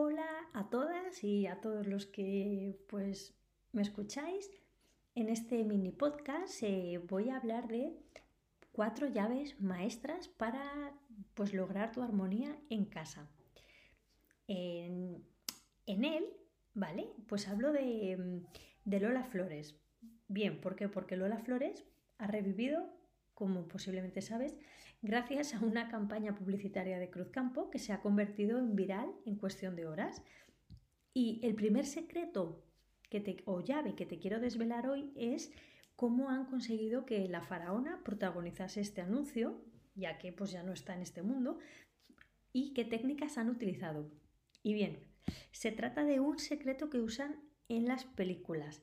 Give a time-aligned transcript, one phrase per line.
[0.00, 3.34] Hola a todas y a todos los que pues
[3.72, 4.48] me escucháis.
[5.16, 7.98] En este mini podcast eh, voy a hablar de
[8.70, 10.94] cuatro llaves maestras para
[11.34, 13.28] pues lograr tu armonía en casa.
[14.46, 15.24] En,
[15.84, 16.26] él,
[16.74, 17.08] ¿vale?
[17.26, 18.44] Pues hablo de,
[18.84, 19.74] de Lola Flores.
[20.28, 20.88] Bien, ¿por qué?
[20.88, 21.84] Porque Lola Flores
[22.18, 22.88] ha revivido
[23.34, 24.56] como posiblemente sabes,
[25.02, 29.76] gracias a una campaña publicitaria de Cruzcampo que se ha convertido en viral en cuestión
[29.76, 30.22] de horas.
[31.14, 32.64] Y el primer secreto
[33.08, 35.52] que te, o llave que te quiero desvelar hoy es
[35.96, 39.64] cómo han conseguido que la faraona protagonizase este anuncio,
[39.94, 41.58] ya que pues ya no está en este mundo,
[42.52, 44.10] y qué técnicas han utilizado.
[44.62, 45.04] Y bien,
[45.50, 48.82] se trata de un secreto que usan en las películas.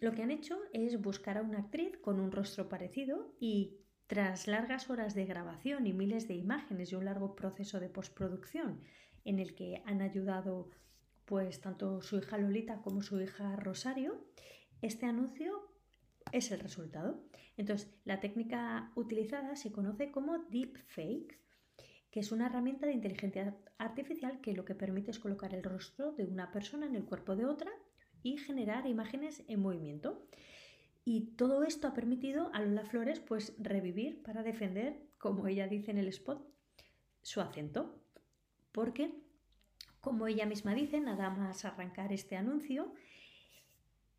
[0.00, 4.46] Lo que han hecho es buscar a una actriz con un rostro parecido y tras
[4.46, 8.80] largas horas de grabación y miles de imágenes y un largo proceso de postproducción
[9.24, 10.70] en el que han ayudado
[11.24, 14.24] pues tanto su hija Lolita como su hija Rosario,
[14.82, 15.70] este anuncio
[16.32, 17.24] es el resultado.
[17.56, 21.40] Entonces, la técnica utilizada se conoce como deepfake,
[22.10, 26.12] que es una herramienta de inteligencia artificial que lo que permite es colocar el rostro
[26.12, 27.70] de una persona en el cuerpo de otra
[28.22, 30.26] y generar imágenes en movimiento.
[31.04, 35.90] Y todo esto ha permitido a Lola Flores pues revivir para defender, como ella dice
[35.90, 36.46] en el spot,
[37.20, 38.00] su acento.
[38.72, 39.14] Porque,
[40.00, 42.94] como ella misma dice, nada más arrancar este anuncio,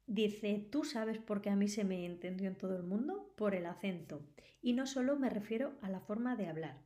[0.05, 3.55] dice, tú sabes por qué a mí se me entendió en todo el mundo, por
[3.55, 4.21] el acento.
[4.61, 6.77] Y no solo me refiero a la forma de hablar.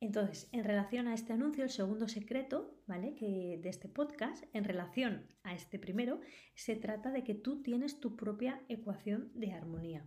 [0.00, 3.14] Entonces, en relación a este anuncio, el segundo secreto, ¿vale?
[3.14, 6.20] Que de este podcast, en relación a este primero,
[6.54, 10.06] se trata de que tú tienes tu propia ecuación de armonía.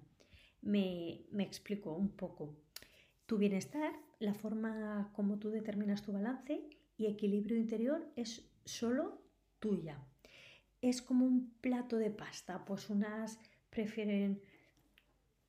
[0.61, 2.57] Me, me explico un poco.
[3.27, 9.21] Tu bienestar, la forma como tú determinas tu balance y equilibrio interior es solo
[9.59, 10.03] tuya.
[10.81, 13.39] Es como un plato de pasta, pues unas
[13.69, 14.41] prefieren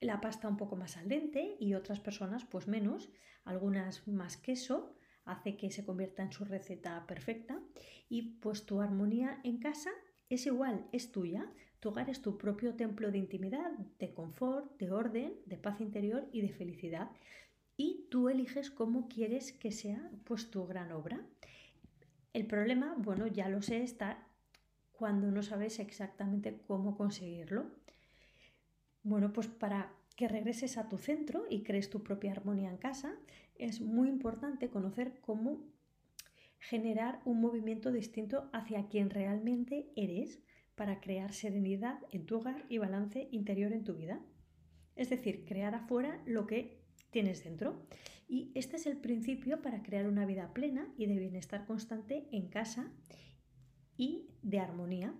[0.04, 3.10] la pasta un poco más al dente y otras personas pues menos,
[3.44, 4.94] algunas más queso,
[5.24, 7.58] hace que se convierta en su receta perfecta
[8.08, 9.90] y pues tu armonía en casa
[10.28, 11.50] es igual, es tuya.
[11.80, 16.28] Tu hogar es tu propio templo de intimidad, de confort, de orden, de paz interior
[16.32, 17.10] y de felicidad.
[17.76, 21.20] Y tú eliges cómo quieres que sea pues tu gran obra.
[22.32, 24.26] El problema, bueno, ya lo sé, está
[24.92, 27.70] cuando no sabes exactamente cómo conseguirlo.
[29.04, 33.14] Bueno, pues para que regreses a tu centro y crees tu propia armonía en casa,
[33.54, 35.62] es muy importante conocer cómo
[36.58, 40.40] generar un movimiento distinto hacia quien realmente eres
[40.74, 44.22] para crear serenidad en tu hogar y balance interior en tu vida.
[44.96, 47.86] Es decir, crear afuera lo que tienes dentro.
[48.26, 52.48] Y este es el principio para crear una vida plena y de bienestar constante en
[52.48, 52.90] casa
[53.98, 55.14] y de armonía.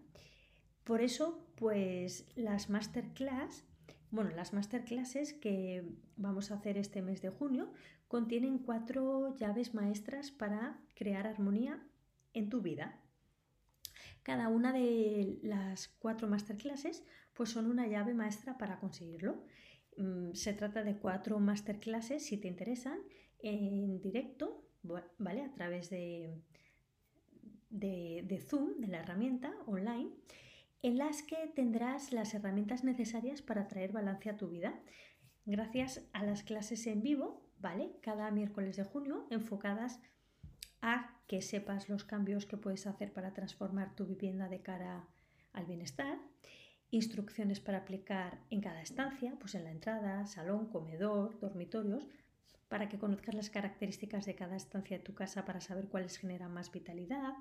[0.85, 3.65] Por eso, pues las masterclass
[4.15, 5.85] bueno, las masterclasses que
[6.17, 7.73] vamos a hacer este mes de junio
[8.07, 11.85] contienen cuatro llaves maestras para crear armonía
[12.33, 13.01] en tu vida.
[14.23, 17.05] Cada una de las cuatro masterclasses
[17.35, 19.45] pues son una llave maestra para conseguirlo.
[19.97, 22.99] Mm, se trata de cuatro masterclasses, si te interesan,
[23.41, 24.65] en directo,
[25.19, 25.43] ¿vale?
[25.43, 26.41] A través de,
[27.69, 30.13] de, de Zoom, de la herramienta online
[30.85, 34.79] en las que tendrás las herramientas necesarias para traer balance a tu vida,
[35.47, 37.97] gracias a las clases en vivo, ¿vale?
[38.03, 39.99] Cada miércoles de junio, enfocadas
[40.83, 45.09] a que sepas los cambios que puedes hacer para transformar tu vivienda de cara
[45.55, 46.19] al bienestar,
[46.91, 52.07] instrucciones para aplicar en cada estancia, pues en la entrada, salón, comedor, dormitorios,
[52.69, 56.53] para que conozcas las características de cada estancia de tu casa para saber cuáles generan
[56.53, 57.33] más vitalidad,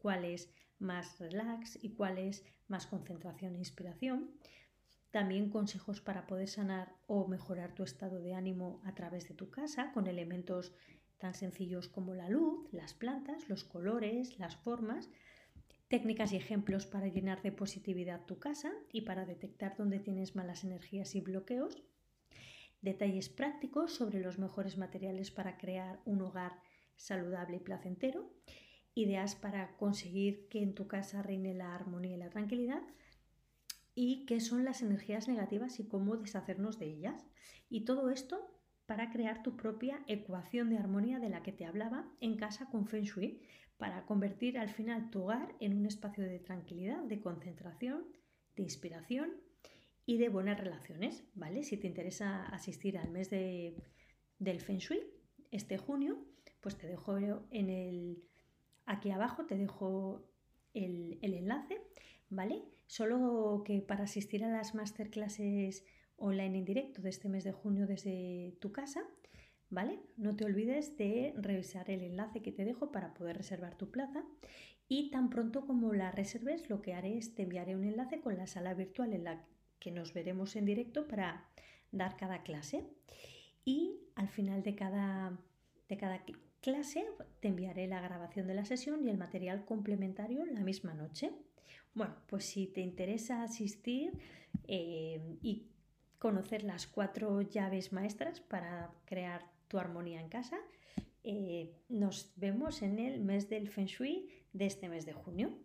[0.00, 0.50] cuáles
[0.80, 4.30] más relax y cuáles más concentración e inspiración.
[5.10, 9.50] También consejos para poder sanar o mejorar tu estado de ánimo a través de tu
[9.50, 10.72] casa con elementos
[11.18, 15.10] tan sencillos como la luz, las plantas, los colores, las formas,
[15.88, 20.64] técnicas y ejemplos para llenar de positividad tu casa y para detectar dónde tienes malas
[20.64, 21.82] energías y bloqueos,
[22.80, 26.62] detalles prácticos sobre los mejores materiales para crear un hogar
[26.96, 28.30] saludable y placentero
[29.02, 32.82] ideas para conseguir que en tu casa reine la armonía y la tranquilidad
[33.94, 37.26] y qué son las energías negativas y cómo deshacernos de ellas.
[37.68, 38.50] Y todo esto
[38.86, 42.88] para crear tu propia ecuación de armonía de la que te hablaba en casa con
[42.88, 43.40] Feng Shui,
[43.76, 48.04] para convertir al final tu hogar en un espacio de tranquilidad, de concentración,
[48.56, 49.30] de inspiración
[50.06, 51.62] y de buenas relaciones, ¿vale?
[51.62, 53.76] Si te interesa asistir al mes de,
[54.38, 55.00] del Feng Shui
[55.50, 56.18] este junio,
[56.60, 58.22] pues te dejo en el
[58.86, 60.24] Aquí abajo te dejo
[60.74, 61.80] el, el enlace,
[62.28, 62.62] ¿vale?
[62.86, 65.84] Solo que para asistir a las masterclasses
[66.16, 69.02] online en directo de este mes de junio desde tu casa,
[69.70, 70.00] ¿vale?
[70.16, 74.24] No te olvides de revisar el enlace que te dejo para poder reservar tu plaza
[74.88, 78.36] y tan pronto como la reserves lo que haré es te enviaré un enlace con
[78.36, 79.44] la sala virtual en la
[79.78, 81.48] que nos veremos en directo para
[81.92, 82.84] dar cada clase
[83.64, 85.38] y al final de cada,
[85.88, 86.24] de cada
[86.60, 87.06] clase
[87.40, 91.32] te enviaré la grabación de la sesión y el material complementario la misma noche.
[91.94, 94.18] Bueno, pues si te interesa asistir
[94.68, 95.66] eh, y
[96.18, 100.58] conocer las cuatro llaves maestras para crear tu armonía en casa,
[101.22, 105.58] eh, nos vemos en el mes del Feng Shui de este mes de junio.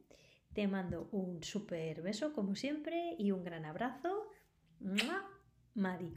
[0.54, 4.30] Te mando un súper beso como siempre y un gran abrazo.
[5.74, 6.14] Madi.